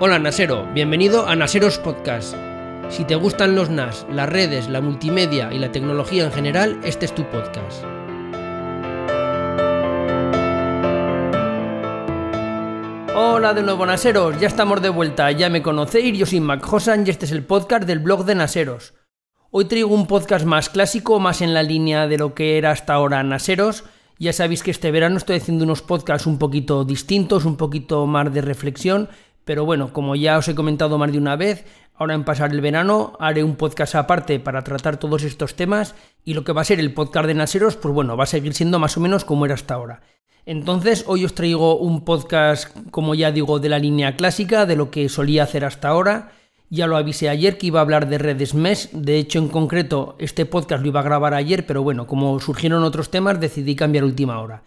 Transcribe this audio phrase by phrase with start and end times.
[0.00, 2.34] Hola Nasero, bienvenido a Naseros Podcast.
[2.88, 7.04] Si te gustan los NAS, las redes, la multimedia y la tecnología en general, este
[7.06, 7.84] es tu podcast.
[13.14, 17.06] Hola de nuevo Naseros, ya estamos de vuelta, ya me conocéis, yo soy Mac Hosan
[17.06, 18.94] y este es el podcast del blog de Naseros.
[19.52, 22.94] Hoy traigo un podcast más clásico, más en la línea de lo que era hasta
[22.94, 23.84] ahora Naseros.
[24.18, 28.34] Ya sabéis que este verano estoy haciendo unos podcasts un poquito distintos, un poquito más
[28.34, 29.08] de reflexión,
[29.44, 32.60] pero bueno, como ya os he comentado más de una vez, ahora en pasar el
[32.60, 35.94] verano haré un podcast aparte para tratar todos estos temas
[36.24, 38.54] y lo que va a ser el podcast de Naseros, pues bueno, va a seguir
[38.54, 40.02] siendo más o menos como era hasta ahora.
[40.46, 44.90] Entonces, hoy os traigo un podcast, como ya digo, de la línea clásica, de lo
[44.90, 46.32] que solía hacer hasta ahora
[46.74, 48.90] ya lo avisé ayer que iba a hablar de redes mesh.
[48.90, 52.82] De hecho, en concreto, este podcast lo iba a grabar ayer, pero bueno, como surgieron
[52.82, 54.64] otros temas, decidí cambiar última hora.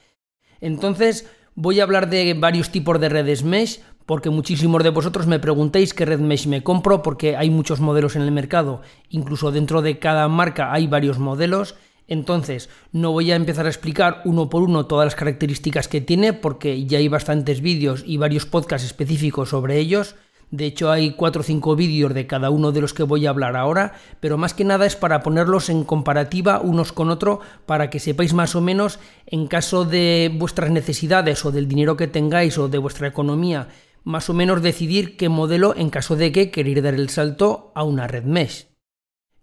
[0.62, 5.38] Entonces, voy a hablar de varios tipos de redes mesh, porque muchísimos de vosotros me
[5.38, 8.82] preguntéis qué red mesh me compro, porque hay muchos modelos en el mercado.
[9.10, 11.76] Incluso dentro de cada marca hay varios modelos.
[12.08, 16.32] Entonces, no voy a empezar a explicar uno por uno todas las características que tiene,
[16.32, 20.16] porque ya hay bastantes vídeos y varios podcasts específicos sobre ellos.
[20.52, 23.32] De hecho, hay cuatro o cinco vídeos de cada uno de los que voy a
[23.32, 27.90] hablar ahora, pero más que nada es para ponerlos en comparativa unos con otros para
[27.90, 32.58] que sepáis más o menos, en caso de vuestras necesidades o del dinero que tengáis
[32.58, 33.68] o de vuestra economía,
[34.08, 37.84] más o menos decidir qué modelo en caso de que queréis dar el salto a
[37.84, 38.68] una red mesh.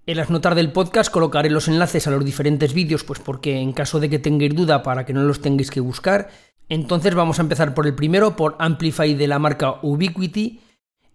[0.07, 3.75] En las notas del podcast colocaré los enlaces a los diferentes vídeos, pues porque en
[3.75, 6.31] caso de que tengáis duda para que no los tengáis que buscar.
[6.71, 10.63] Entonces vamos a empezar por el primero, por Amplify de la marca Ubiquiti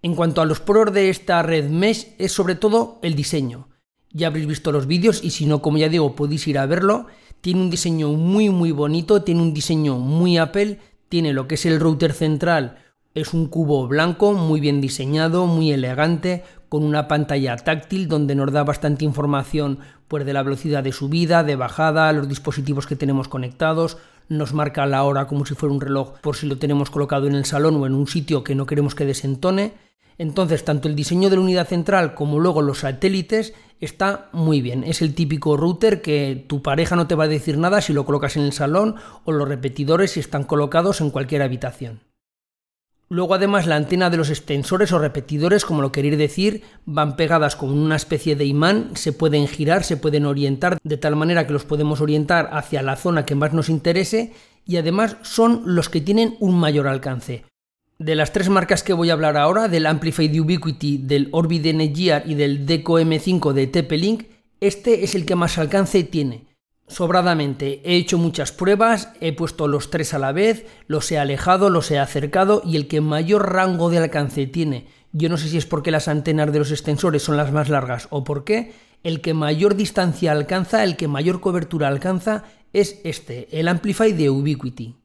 [0.04, 3.68] en cuanto a los pros de esta red mesh es sobre todo el diseño.
[4.12, 7.08] Ya habréis visto los vídeos y si no, como ya digo, podéis ir a verlo.
[7.42, 11.66] Tiene un diseño muy muy bonito, tiene un diseño muy Apple, tiene lo que es
[11.66, 12.78] el router central,
[13.16, 18.52] es un cubo blanco muy bien diseñado, muy elegante, con una pantalla táctil donde nos
[18.52, 23.28] da bastante información pues, de la velocidad de subida, de bajada, los dispositivos que tenemos
[23.28, 23.98] conectados,
[24.28, 27.36] nos marca la hora como si fuera un reloj por si lo tenemos colocado en
[27.36, 29.74] el salón o en un sitio que no queremos que desentone
[30.20, 34.84] entonces, tanto el diseño de la unidad central como luego los satélites está muy bien.
[34.84, 38.06] Es el típico router que tu pareja no te va a decir nada si lo
[38.06, 42.02] colocas en el salón o los repetidores si están colocados en cualquier habitación.
[43.12, 47.56] Luego además la antena de los extensores o repetidores, como lo queréis decir, van pegadas
[47.56, 51.54] con una especie de imán, se pueden girar, se pueden orientar de tal manera que
[51.54, 54.34] los podemos orientar hacia la zona que más nos interese
[54.64, 57.46] y además son los que tienen un mayor alcance.
[57.98, 61.66] De las tres marcas que voy a hablar ahora, del Amplify de Ubiquiti, del Orbit
[61.66, 64.26] Netgear y del Deco M5 de TP-Link,
[64.62, 66.49] este es el que más alcance tiene.
[66.90, 71.70] Sobradamente, he hecho muchas pruebas, he puesto los tres a la vez, los he alejado,
[71.70, 75.58] los he acercado y el que mayor rango de alcance tiene, yo no sé si
[75.58, 78.74] es porque las antenas de los extensores son las más largas o por qué,
[79.04, 84.30] el que mayor distancia alcanza, el que mayor cobertura alcanza es este, el Amplify de
[84.30, 84.96] Ubiquiti.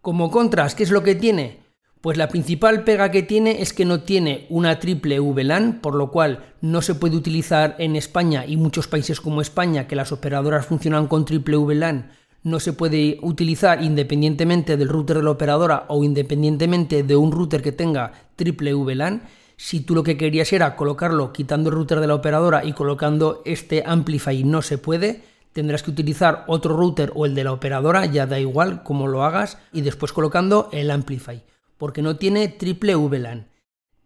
[0.00, 1.65] Como contras, ¿qué es lo que tiene?
[2.06, 6.12] Pues la principal pega que tiene es que no tiene una triple VLAN, por lo
[6.12, 10.66] cual no se puede utilizar en España y muchos países como España, que las operadoras
[10.66, 12.12] funcionan con triple VLAN,
[12.44, 17.60] no se puede utilizar independientemente del router de la operadora o independientemente de un router
[17.60, 19.24] que tenga triple VLAN.
[19.56, 23.42] Si tú lo que querías era colocarlo quitando el router de la operadora y colocando
[23.44, 28.06] este Amplify no se puede, tendrás que utilizar otro router o el de la operadora,
[28.06, 31.42] ya da igual cómo lo hagas, y después colocando el Amplify
[31.78, 33.48] porque no tiene triple VLAN.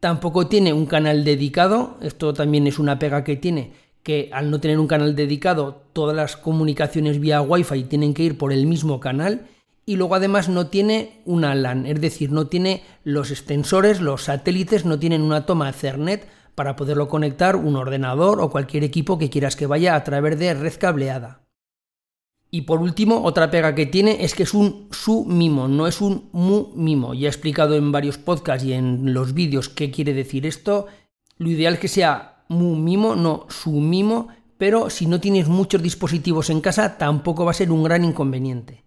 [0.00, 3.72] Tampoco tiene un canal dedicado, esto también es una pega que tiene,
[4.02, 8.38] que al no tener un canal dedicado, todas las comunicaciones vía Wi-Fi tienen que ir
[8.38, 9.46] por el mismo canal.
[9.86, 14.84] Y luego además no tiene una LAN, es decir, no tiene los extensores, los satélites,
[14.84, 19.56] no tienen una toma Ethernet para poderlo conectar un ordenador o cualquier equipo que quieras
[19.56, 21.40] que vaya a través de red cableada.
[22.50, 26.00] Y por último, otra pega que tiene es que es un su mimo, no es
[26.00, 27.14] un mu mimo.
[27.14, 30.86] Ya he explicado en varios podcasts y en los vídeos qué quiere decir esto.
[31.38, 35.80] Lo ideal es que sea mu mimo, no su mimo, pero si no tienes muchos
[35.80, 38.84] dispositivos en casa tampoco va a ser un gran inconveniente.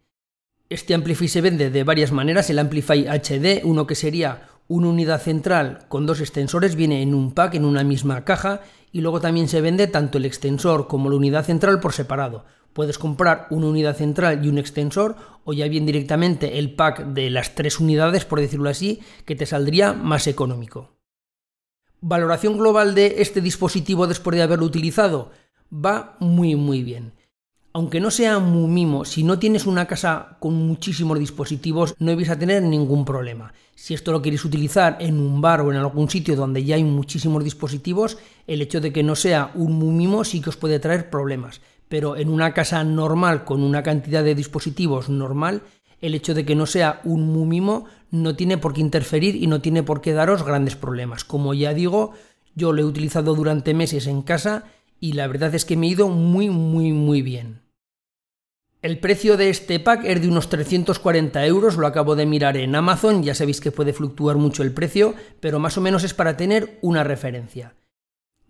[0.70, 5.22] Este Amplify se vende de varias maneras, el Amplify HD, uno que sería una unidad
[5.22, 8.62] central con dos extensores, viene en un pack, en una misma caja,
[8.92, 12.46] y luego también se vende tanto el extensor como la unidad central por separado.
[12.74, 15.16] Puedes comprar una unidad central y un extensor
[15.46, 19.46] o ya bien directamente el pack de las tres unidades, por decirlo así, que te
[19.46, 20.90] saldría más económico.
[22.02, 25.32] Valoración global de este dispositivo después de haberlo utilizado
[25.72, 27.14] va muy muy bien.
[27.74, 32.30] aunque no sea muy mimo, si no tienes una casa con muchísimos dispositivos, no vais
[32.30, 33.52] a tener ningún problema.
[33.74, 36.84] Si esto lo queréis utilizar en un bar o en algún sitio donde ya hay
[36.84, 40.80] muchísimos dispositivos, el hecho de que no sea un muy mimo sí que os puede
[40.80, 41.62] traer problemas.
[41.94, 45.62] Pero en una casa normal, con una cantidad de dispositivos normal,
[46.02, 49.46] el hecho de que no sea un muy mimo no tiene por qué interferir y
[49.46, 51.24] no tiene por qué daros grandes problemas.
[51.24, 52.14] Como ya digo,
[52.56, 54.64] yo lo he utilizado durante meses en casa
[55.00, 57.62] y la verdad es que me ha ido muy, muy, muy bien.
[58.82, 62.74] El precio de este pack es de unos 340 euros, lo acabo de mirar en
[62.74, 66.38] Amazon, ya sabéis que puede fluctuar mucho el precio, pero más o menos es para
[66.38, 67.76] tener una referencia.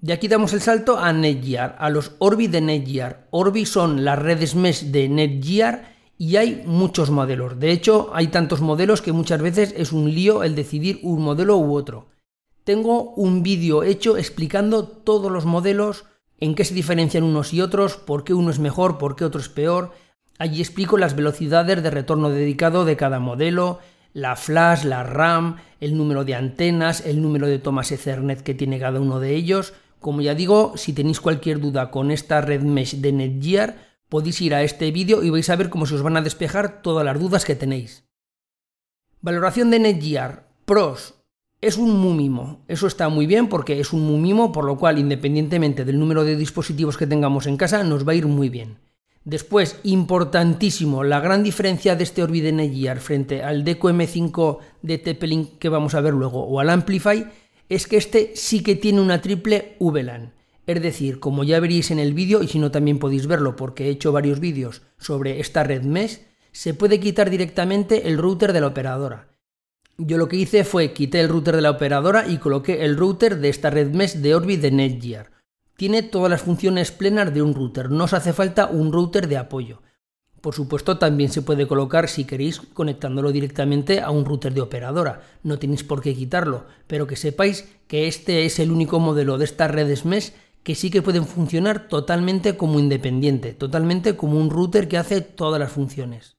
[0.03, 3.25] De aquí damos el salto a Netgear, a los Orbi de Netgear.
[3.31, 7.57] Orbi son las redes mesh de Netgear y hay muchos modelos.
[7.57, 11.55] De hecho, hay tantos modelos que muchas veces es un lío el decidir un modelo
[11.55, 12.09] u otro.
[12.65, 16.03] Tengo un vídeo hecho explicando todos los modelos,
[16.37, 19.39] en qué se diferencian unos y otros, por qué uno es mejor, por qué otro
[19.39, 19.93] es peor,
[20.37, 23.79] Allí explico las velocidades de retorno dedicado de cada modelo,
[24.13, 28.79] la flash, la RAM, el número de antenas, el número de tomas Ethernet que tiene
[28.79, 29.73] cada uno de ellos.
[30.03, 33.77] Como ya digo, si tenéis cualquier duda con esta red mesh de Netgear,
[34.09, 36.81] podéis ir a este vídeo y vais a ver cómo se os van a despejar
[36.81, 38.03] todas las dudas que tenéis.
[39.21, 40.49] Valoración de Netgear.
[40.65, 41.13] Pros.
[41.61, 42.65] Es un mumimo.
[42.67, 46.35] Eso está muy bien porque es un mumimo, por lo cual, independientemente del número de
[46.35, 48.79] dispositivos que tengamos en casa, nos va a ir muy bien.
[49.23, 55.59] Después, importantísimo, la gran diferencia de este Orbit Netgear frente al Deco M5 de TP-Link
[55.59, 57.25] que vamos a ver luego o al Amplify
[57.69, 60.33] es que este sí que tiene una triple VLAN.
[60.65, 63.85] Es decir, como ya veréis en el vídeo, y si no también podéis verlo porque
[63.85, 66.21] he hecho varios vídeos sobre esta red mesh,
[66.51, 69.29] se puede quitar directamente el router de la operadora.
[69.97, 73.39] Yo lo que hice fue quité el router de la operadora y coloqué el router
[73.39, 75.31] de esta red mesh de Orbit de Netgear.
[75.75, 79.37] Tiene todas las funciones plenas de un router, no os hace falta un router de
[79.37, 79.81] apoyo.
[80.43, 85.21] Por supuesto, también se puede colocar si queréis conectándolo directamente a un router de operadora.
[85.41, 89.45] No tenéis por qué quitarlo, pero que sepáis que este es el único modelo de
[89.45, 94.89] estas redes mesh que sí que pueden funcionar totalmente como independiente, totalmente como un router
[94.89, 96.35] que hace todas las funciones.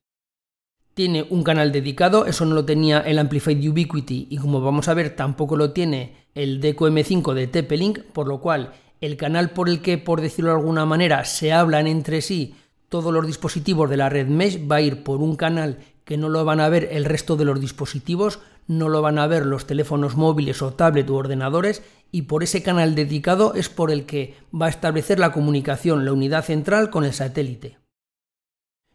[0.93, 4.95] Tiene un canal dedicado, eso no lo tenía el Amplified Ubiquity y como vamos a
[4.95, 9.71] ver tampoco lo tiene el Deco M5 de TP-Link, por lo cual el canal por
[9.71, 12.55] el que, por decirlo de alguna manera, se hablan entre sí
[12.95, 16.29] todos los dispositivos de la red mesh va a ir por un canal que no
[16.29, 18.39] lo van a ver el resto de los dispositivos,
[18.69, 21.83] no lo van a ver los teléfonos móviles o tablet u ordenadores
[22.13, 26.13] y por ese canal dedicado es por el que va a establecer la comunicación la
[26.13, 27.79] unidad central con el satélite.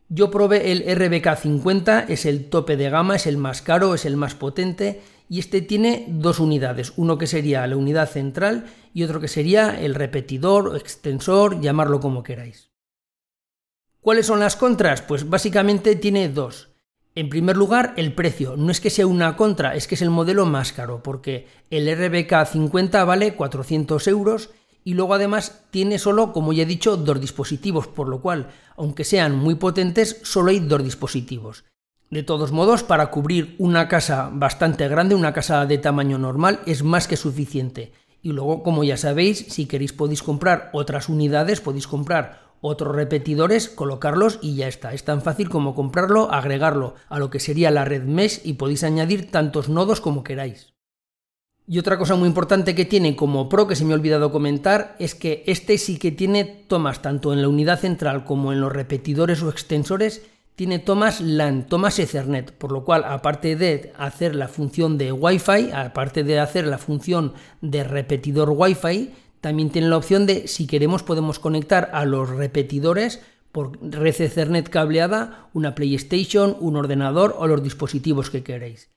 [0.07, 4.15] Yo probé el RBK50, es el tope de gama, es el más caro, es el
[4.15, 9.19] más potente y este tiene dos unidades, uno que sería la unidad central y otro
[9.19, 12.68] que sería el repetidor, extensor, llamarlo como queráis.
[14.01, 15.01] ¿Cuáles son las contras?
[15.01, 16.69] Pues básicamente tiene dos.
[17.15, 18.55] En primer lugar, el precio.
[18.55, 21.93] No es que sea una contra, es que es el modelo más caro, porque el
[21.93, 24.51] RBK 50 vale 400 euros
[24.85, 28.47] y luego además tiene solo, como ya he dicho, dos dispositivos, por lo cual,
[28.77, 31.65] aunque sean muy potentes, solo hay dos dispositivos.
[32.09, 36.83] De todos modos, para cubrir una casa bastante grande, una casa de tamaño normal, es
[36.83, 37.91] más que suficiente.
[38.21, 43.69] Y luego, como ya sabéis, si queréis podéis comprar otras unidades, podéis comprar otros repetidores,
[43.69, 44.93] colocarlos y ya está.
[44.93, 48.83] Es tan fácil como comprarlo, agregarlo a lo que sería la red mesh y podéis
[48.83, 50.73] añadir tantos nodos como queráis.
[51.67, 54.95] Y otra cosa muy importante que tiene como Pro que se me ha olvidado comentar
[54.97, 58.73] es que este sí que tiene tomas tanto en la unidad central como en los
[58.73, 60.23] repetidores o extensores
[60.55, 65.71] tiene tomas LAN, tomas Ethernet, por lo cual aparte de hacer la función de Wi-Fi,
[65.71, 71.03] aparte de hacer la función de repetidor Wi-Fi, también tiene la opción de si queremos
[71.03, 77.63] podemos conectar a los repetidores por red Ethernet cableada una PlayStation, un ordenador o los
[77.63, 78.89] dispositivos que queréis.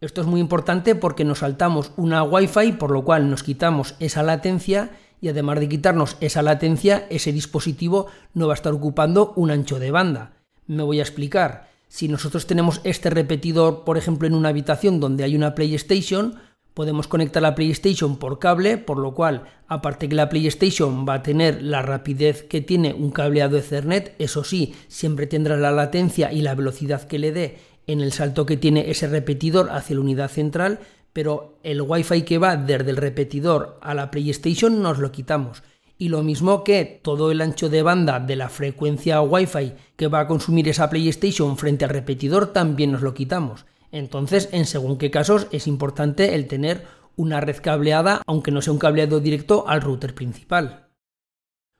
[0.00, 4.22] Esto es muy importante porque nos saltamos una Wi-Fi, por lo cual nos quitamos esa
[4.22, 9.50] latencia y además de quitarnos esa latencia, ese dispositivo no va a estar ocupando un
[9.50, 10.32] ancho de banda.
[10.66, 11.68] Me voy a explicar.
[11.88, 16.36] Si nosotros tenemos este repetidor, por ejemplo, en una habitación donde hay una PlayStation,
[16.74, 21.22] podemos conectar la PlayStation por cable, por lo cual, aparte que la PlayStation va a
[21.22, 26.42] tener la rapidez que tiene un cableado Ethernet, eso sí, siempre tendrá la latencia y
[26.42, 30.30] la velocidad que le dé en el salto que tiene ese repetidor hacia la unidad
[30.30, 30.80] central,
[31.12, 35.62] pero el Wi-Fi que va desde el repetidor a la PlayStation nos lo quitamos
[36.00, 40.20] y lo mismo que todo el ancho de banda de la frecuencia Wi-Fi que va
[40.20, 43.66] a consumir esa PlayStation frente al repetidor también nos lo quitamos.
[43.92, 46.84] Entonces, en según qué casos es importante el tener
[47.16, 50.88] una red cableada, aunque no sea un cableado directo al router principal.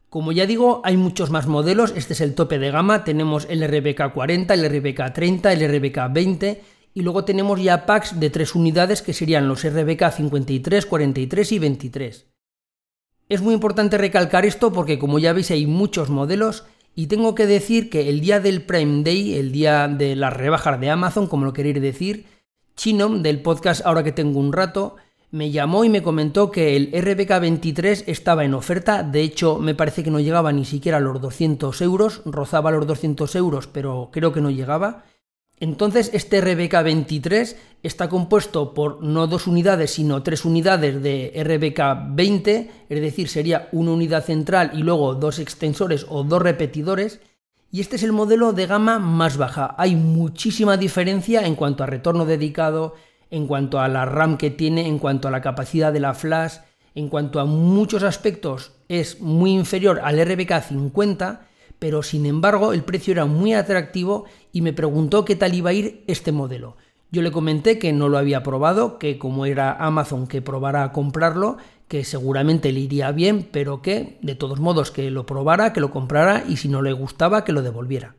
[0.09, 3.63] Como ya digo, hay muchos más modelos, este es el tope de gama, tenemos el
[3.63, 6.63] RBK 40, el RBK 30, el RBK 20
[6.95, 11.59] y luego tenemos ya packs de tres unidades que serían los RBK 53, 43 y
[11.61, 12.27] 23.
[13.29, 17.47] Es muy importante recalcar esto porque como ya veis hay muchos modelos y tengo que
[17.47, 21.45] decir que el día del Prime Day, el día de las rebajas de Amazon, como
[21.45, 22.27] lo queréis decir,
[22.77, 24.97] Chinom del podcast Ahora que tengo un rato,
[25.31, 29.75] me llamó y me comentó que el RBK 23 estaba en oferta, de hecho me
[29.75, 34.11] parece que no llegaba ni siquiera a los 200 euros, rozaba los 200 euros pero
[34.13, 35.05] creo que no llegaba.
[35.61, 42.15] Entonces este RBK 23 está compuesto por no dos unidades sino tres unidades de RBK
[42.15, 47.21] 20, es decir sería una unidad central y luego dos extensores o dos repetidores.
[47.71, 49.75] Y este es el modelo de gama más baja.
[49.79, 52.95] Hay muchísima diferencia en cuanto a retorno dedicado,
[53.31, 56.55] en cuanto a la RAM que tiene, en cuanto a la capacidad de la flash,
[56.95, 61.43] en cuanto a muchos aspectos es muy inferior al RBK 50,
[61.81, 65.73] pero sin embargo el precio era muy atractivo y me preguntó qué tal iba a
[65.73, 66.77] ir este modelo.
[67.11, 70.93] Yo le comenté que no lo había probado, que como era Amazon que probara a
[70.93, 71.57] comprarlo,
[71.89, 75.91] que seguramente le iría bien, pero que de todos modos que lo probara, que lo
[75.91, 78.15] comprara y si no le gustaba que lo devolviera.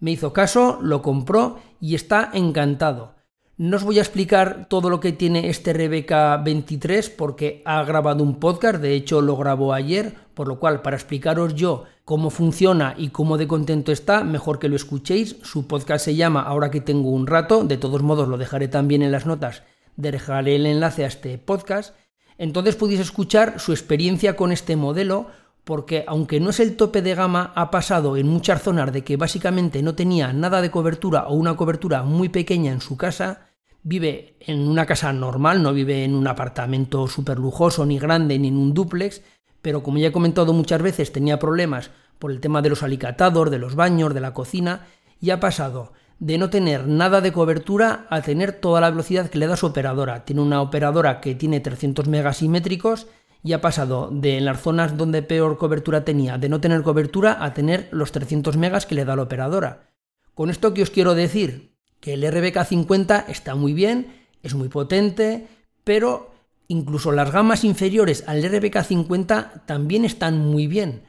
[0.00, 3.14] Me hizo caso, lo compró y está encantado.
[3.58, 8.22] No os voy a explicar todo lo que tiene este Rebeca 23 porque ha grabado
[8.22, 12.94] un podcast, de hecho lo grabó ayer, por lo cual para explicaros yo cómo funciona
[12.96, 15.38] y cómo de contento está, mejor que lo escuchéis.
[15.42, 19.02] Su podcast se llama Ahora que tengo un rato, de todos modos lo dejaré también
[19.02, 19.64] en las notas,
[19.96, 21.96] dejaré el enlace a este podcast.
[22.36, 25.26] Entonces podéis escuchar su experiencia con este modelo,
[25.64, 29.16] porque aunque no es el tope de gama, ha pasado en muchas zonas de que
[29.16, 33.47] básicamente no tenía nada de cobertura o una cobertura muy pequeña en su casa,
[33.88, 38.48] vive en una casa normal, no vive en un apartamento súper lujoso, ni grande, ni
[38.48, 39.22] en un dúplex,
[39.62, 43.50] pero como ya he comentado muchas veces, tenía problemas por el tema de los alicatados,
[43.50, 44.86] de los baños, de la cocina,
[45.22, 49.38] y ha pasado de no tener nada de cobertura a tener toda la velocidad que
[49.38, 50.26] le da su operadora.
[50.26, 53.06] Tiene una operadora que tiene 300 megasimétricos
[53.42, 57.42] y ha pasado de en las zonas donde peor cobertura tenía, de no tener cobertura,
[57.42, 59.88] a tener los 300 megas que le da la operadora.
[60.34, 65.46] Con esto que os quiero decir, que el RBK50 está muy bien, es muy potente,
[65.84, 66.30] pero
[66.68, 71.02] incluso las gamas inferiores al RBK50 también están muy bien.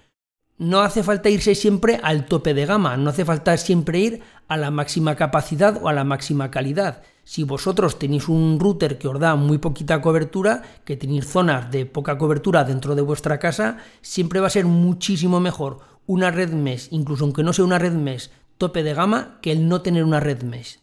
[0.58, 4.58] No hace falta irse siempre al tope de gama, no hace falta siempre ir a
[4.58, 7.02] la máxima capacidad o a la máxima calidad.
[7.24, 11.86] Si vosotros tenéis un router que os da muy poquita cobertura, que tenéis zonas de
[11.86, 16.88] poca cobertura dentro de vuestra casa, siempre va a ser muchísimo mejor una red mesh,
[16.90, 20.20] incluso aunque no sea una red mesh tope de gama que el no tener una
[20.20, 20.80] red mesh.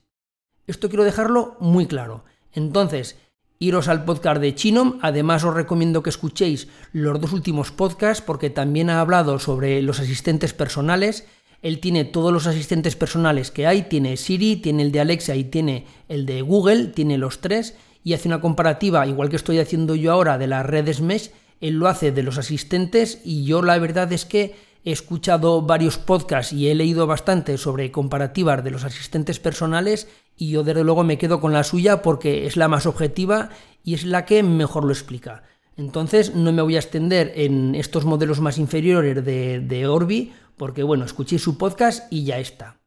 [0.66, 2.25] Esto quiero dejarlo muy claro.
[2.52, 3.16] Entonces,
[3.59, 8.50] iros al podcast de Chinom, además os recomiendo que escuchéis los dos últimos podcasts porque
[8.50, 11.26] también ha hablado sobre los asistentes personales.
[11.61, 15.45] Él tiene todos los asistentes personales que hay, tiene Siri, tiene el de Alexa y
[15.45, 19.95] tiene el de Google, tiene los tres y hace una comparativa, igual que estoy haciendo
[19.95, 21.30] yo ahora, de las redes mesh,
[21.61, 24.54] él lo hace de los asistentes y yo la verdad es que
[24.87, 30.50] he escuchado varios podcasts y he leído bastante sobre comparativas de los asistentes personales y
[30.50, 33.50] yo desde luego me quedo con la suya porque es la más objetiva
[33.83, 35.43] y es la que mejor lo explica.
[35.76, 41.05] Entonces no me voy a extender en estos modelos más inferiores de, Orbi porque bueno,
[41.05, 42.78] escuché su podcast y ya está.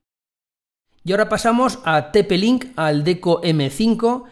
[1.04, 4.24] Y ahora pasamos a TP-Link, al Deco M5.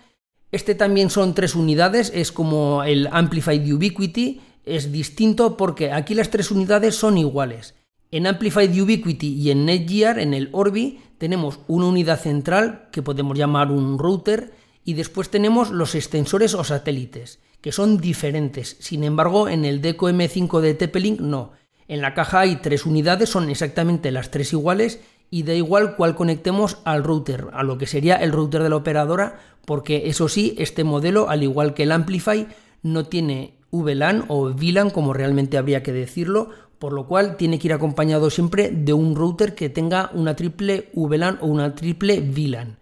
[0.53, 6.29] Este también son tres unidades, es como el Amplified Ubiquity es distinto porque aquí las
[6.29, 7.75] tres unidades son iguales.
[8.11, 13.37] En Amplified Ubiquity y en Netgear, en el Orbi, tenemos una unidad central que podemos
[13.37, 14.53] llamar un router
[14.85, 18.77] y después tenemos los extensores o satélites, que son diferentes.
[18.79, 21.51] Sin embargo, en el Deco M5 de TP-Link no.
[21.89, 26.15] En la caja hay tres unidades, son exactamente las tres iguales y da igual cuál
[26.15, 30.55] conectemos al router, a lo que sería el router de la operadora, porque eso sí,
[30.57, 32.47] este modelo, al igual que el Amplify,
[32.81, 37.67] no tiene VLAN o VLAN como realmente habría que decirlo, por lo cual tiene que
[37.67, 42.79] ir acompañado siempre de un router que tenga una triple VLAN o una triple VLAN.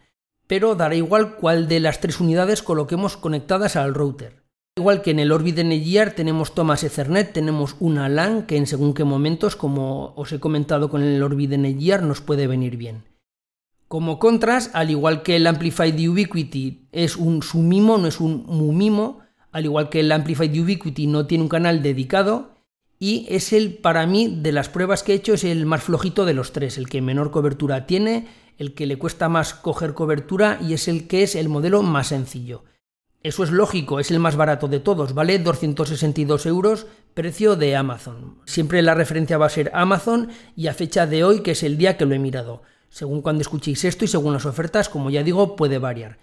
[0.48, 4.44] Pero dará igual cuál de las tres unidades coloquemos conectadas al router.
[4.78, 8.94] Igual que en el Orbit Netgear tenemos tomas Ethernet, tenemos una LAN que en según
[8.94, 13.06] qué momentos, como os he comentado con el Orbit Netgear, nos puede venir bien.
[13.88, 19.22] Como contras, al igual que el Amplified Ubiquity es un sumimo, no es un mumimo,
[19.56, 22.58] al igual que el Amplified Ubiquity no tiene un canal dedicado
[23.00, 26.26] y es el, para mí, de las pruebas que he hecho, es el más flojito
[26.26, 30.60] de los tres, el que menor cobertura tiene, el que le cuesta más coger cobertura
[30.62, 32.66] y es el que es el modelo más sencillo.
[33.24, 38.40] Eso es lógico, es el más barato de todos, vale 262 euros, precio de Amazon.
[38.44, 41.78] Siempre la referencia va a ser Amazon y a fecha de hoy, que es el
[41.78, 42.64] día que lo he mirado.
[42.90, 46.18] Según cuando escuchéis esto y según las ofertas, como ya digo, puede variar.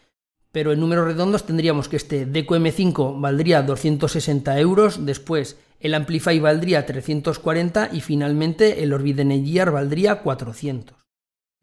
[0.52, 6.38] Pero en números redondos tendríamos que este Deco M5 valdría 260 euros, después el Amplify
[6.38, 10.97] valdría 340 y finalmente el Orbit Gear valdría 400.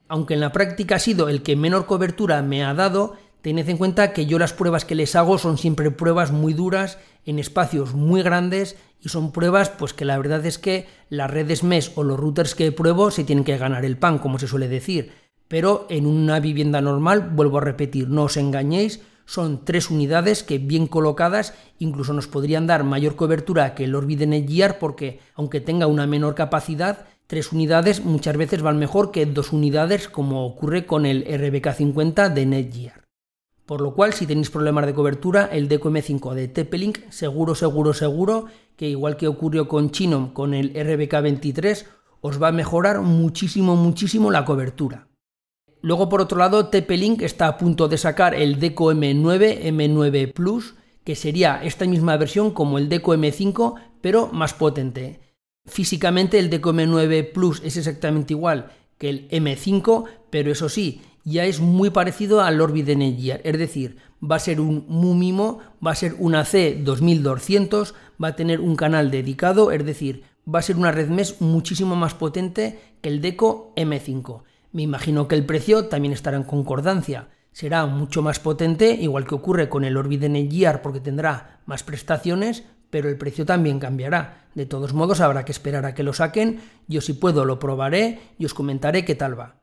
[0.08, 3.78] Aunque en la práctica ha sido el que menor cobertura me ha dado, Tened en
[3.78, 7.94] cuenta que yo las pruebas que les hago son siempre pruebas muy duras, en espacios
[7.94, 12.04] muy grandes, y son pruebas pues que la verdad es que las redes mesh o
[12.04, 15.14] los routers que pruebo se tienen que ganar el pan, como se suele decir.
[15.50, 20.58] Pero en una vivienda normal, vuelvo a repetir, no os engañéis, son tres unidades que
[20.58, 25.86] bien colocadas incluso nos podrían dar mayor cobertura que el Orbit Netgear porque aunque tenga
[25.86, 31.06] una menor capacidad, tres unidades muchas veces van mejor que dos unidades como ocurre con
[31.06, 33.04] el RBK50 de Netgear.
[33.68, 37.94] Por lo cual, si tenéis problemas de cobertura, el Deco M5 de TP-Link seguro, seguro,
[37.94, 41.86] seguro que igual que ocurrió con Chinom con el RBK23,
[42.22, 45.09] os va a mejorar muchísimo, muchísimo la cobertura.
[45.82, 50.76] Luego, por otro lado, TP-Link está a punto de sacar el Deco M9, M9 Plus,
[51.06, 55.22] que sería esta misma versión como el Deco M5, pero más potente.
[55.66, 61.46] Físicamente el Deco M9 Plus es exactamente igual que el M5, pero eso sí, ya
[61.46, 65.96] es muy parecido al Orbit de es decir, va a ser un Mumimo, va a
[65.96, 70.92] ser una C2200, va a tener un canal dedicado, es decir, va a ser una
[70.92, 74.44] red mesh muchísimo más potente que el Deco M5.
[74.72, 77.30] Me imagino que el precio también estará en concordancia.
[77.52, 82.64] Será mucho más potente, igual que ocurre con el Orbit Netgear, porque tendrá más prestaciones,
[82.90, 84.48] pero el precio también cambiará.
[84.56, 86.62] De todos modos, habrá que esperar a que lo saquen.
[86.88, 89.62] Yo si puedo lo probaré y os comentaré qué tal va.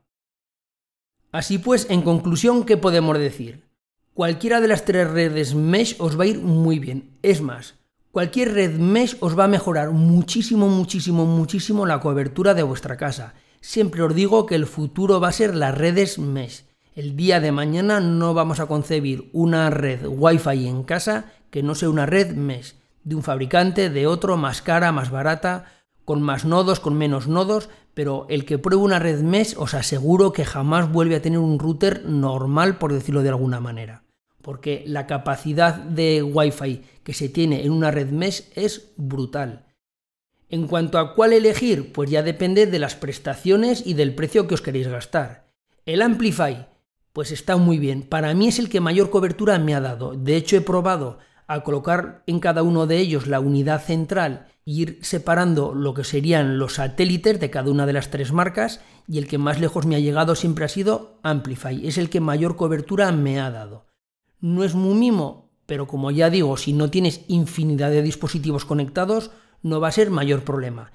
[1.31, 3.67] Así pues, en conclusión, ¿qué podemos decir?
[4.13, 7.17] Cualquiera de las tres redes mesh os va a ir muy bien.
[7.21, 7.75] Es más,
[8.11, 13.35] cualquier red mesh os va a mejorar muchísimo, muchísimo, muchísimo la cobertura de vuestra casa.
[13.61, 16.65] Siempre os digo que el futuro va a ser las redes mesh.
[16.95, 21.75] El día de mañana no vamos a concebir una red Wi-Fi en casa que no
[21.75, 25.65] sea una red mesh de un fabricante, de otro, más cara, más barata,
[26.03, 30.33] con más nodos, con menos nodos, pero el que pruebe una red mesh os aseguro
[30.33, 34.03] que jamás vuelve a tener un router normal, por decirlo de alguna manera.
[34.41, 39.66] Porque la capacidad de Wi-Fi que se tiene en una red mesh es brutal.
[40.49, 44.53] En cuanto a cuál elegir, pues ya depende de las prestaciones y del precio que
[44.53, 45.47] os queréis gastar.
[45.85, 46.67] El Amplify,
[47.11, 48.03] pues está muy bien.
[48.03, 50.13] Para mí es el que mayor cobertura me ha dado.
[50.13, 54.99] De hecho, he probado a colocar en cada uno de ellos la unidad central ir
[55.01, 59.27] separando lo que serían los satélites de cada una de las tres marcas y el
[59.27, 63.13] que más lejos me ha llegado siempre ha sido Amplify, es el que mayor cobertura
[63.13, 63.85] me ha dado.
[64.41, 69.31] No es muy mimo, pero como ya digo, si no tienes infinidad de dispositivos conectados,
[69.63, 70.91] no va a ser mayor problema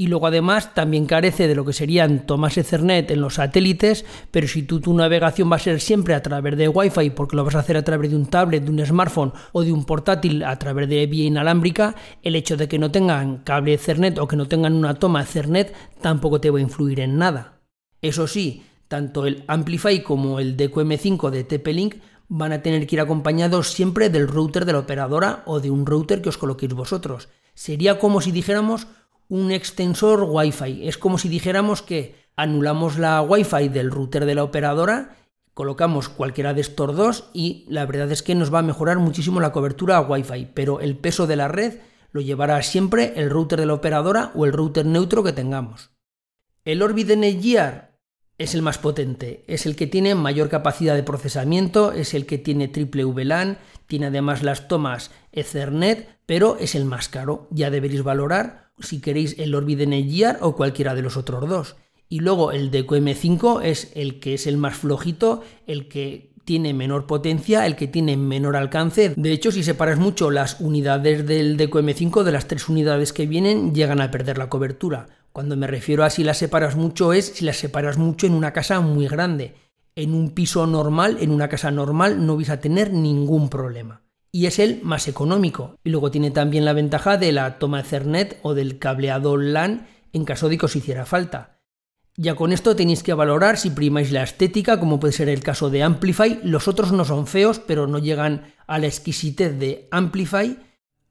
[0.00, 4.48] y luego además también carece de lo que serían tomas Ethernet en los satélites, pero
[4.48, 7.54] si tú, tu navegación va a ser siempre a través de Wi-Fi, porque lo vas
[7.54, 10.58] a hacer a través de un tablet, de un smartphone o de un portátil a
[10.58, 14.48] través de vía inalámbrica, el hecho de que no tengan cable Ethernet o que no
[14.48, 17.60] tengan una toma Ethernet tampoco te va a influir en nada.
[18.00, 21.96] Eso sí, tanto el Amplify como el DQM5 de TP-Link
[22.26, 25.84] van a tener que ir acompañados siempre del router de la operadora o de un
[25.84, 27.28] router que os coloquéis vosotros.
[27.54, 28.86] Sería como si dijéramos
[29.28, 30.88] un extensor Wi-Fi.
[30.88, 35.16] Es como si dijéramos que anulamos la Wi-Fi del router de la operadora,
[35.54, 39.40] colocamos cualquiera de estos dos y la verdad es que nos va a mejorar muchísimo
[39.40, 41.80] la cobertura Wi-Fi, pero el peso de la red
[42.12, 45.90] lo llevará siempre el router de la operadora o el router neutro que tengamos.
[46.64, 47.89] El Orbit Netgear
[48.40, 52.38] es el más potente, es el que tiene mayor capacidad de procesamiento, es el que
[52.38, 57.48] tiene triple VLAN, tiene además las tomas Ethernet, pero es el más caro.
[57.50, 61.76] Ya deberéis valorar si queréis el Orbit Gear o cualquiera de los otros dos.
[62.08, 66.72] Y luego el m 5 es el que es el más flojito, el que tiene
[66.72, 69.12] menor potencia, el que tiene menor alcance.
[69.18, 73.26] De hecho, si separas mucho las unidades del m 5 de las tres unidades que
[73.26, 75.08] vienen, llegan a perder la cobertura.
[75.32, 78.52] Cuando me refiero a si las separas mucho es si las separas mucho en una
[78.52, 79.54] casa muy grande.
[79.96, 84.46] En un piso normal, en una casa normal, no vais a tener ningún problema y
[84.46, 85.78] es el más económico.
[85.84, 90.24] Y luego tiene también la ventaja de la toma Ethernet o del cableado LAN en
[90.24, 91.58] caso de que os hiciera falta.
[92.16, 95.70] Ya con esto tenéis que valorar si primáis la estética, como puede ser el caso
[95.70, 96.40] de Amplify.
[96.42, 100.58] Los otros no son feos, pero no llegan a la exquisitez de Amplify.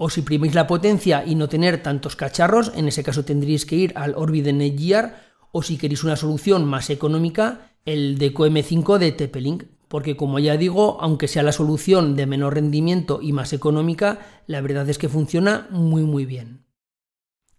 [0.02, 3.76] O si primáis la potencia y no tener tantos cacharros, en ese caso tendríais que
[3.76, 5.28] ir al Orbit Netgear.
[5.52, 10.56] O si queréis una solución más económica, el Deco M5 de TP-Link porque como ya
[10.56, 15.10] digo, aunque sea la solución de menor rendimiento y más económica, la verdad es que
[15.10, 16.64] funciona muy muy bien.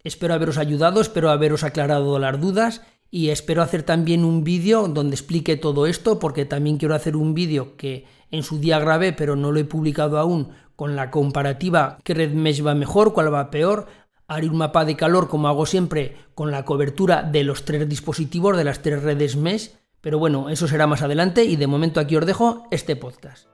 [0.01, 5.15] Espero haberos ayudado, espero haberos aclarado las dudas y espero hacer también un vídeo donde
[5.15, 9.35] explique todo esto porque también quiero hacer un vídeo que en su día grabé pero
[9.35, 13.51] no lo he publicado aún con la comparativa qué red mesh va mejor, cuál va
[13.51, 13.85] peor.
[14.27, 18.57] Haré un mapa de calor como hago siempre con la cobertura de los tres dispositivos
[18.57, 22.15] de las tres redes mesh pero bueno, eso será más adelante y de momento aquí
[22.15, 23.45] os dejo este podcast.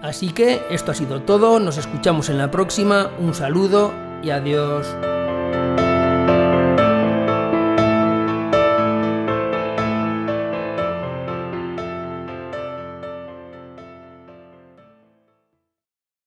[0.00, 4.86] Así que esto ha sido todo, nos escuchamos en la próxima, un saludo y adiós.